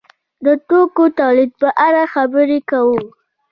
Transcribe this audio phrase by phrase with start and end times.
[0.45, 2.99] د توکو تولید په اړه خبرې کوو.